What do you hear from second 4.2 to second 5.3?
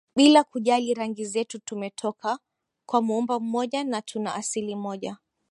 asili moja